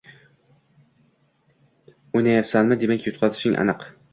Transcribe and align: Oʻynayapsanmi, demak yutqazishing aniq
Oʻynayapsanmi, 2.15 2.81
demak 2.85 3.07
yutqazishing 3.11 3.63
aniq 3.67 3.87